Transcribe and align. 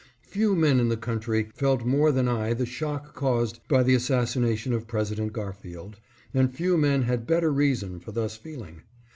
Few 0.25 0.55
men 0.55 0.79
in 0.79 0.89
the 0.89 0.97
country 0.97 1.51
felt 1.53 1.85
more 1.85 2.11
than 2.11 2.27
I 2.27 2.55
the 2.55 2.65
shock 2.65 3.13
caused 3.13 3.59
by 3.67 3.83
the 3.83 3.93
assassination 3.93 4.73
of 4.73 4.87
President 4.87 5.31
Garfield, 5.31 5.99
and 6.33 6.51
few 6.51 6.75
men 6.75 7.03
had 7.03 7.27
better 7.27 7.51
reason 7.53 7.99
for 7.99 8.11
thus 8.11 8.35
feeling. 8.35 8.81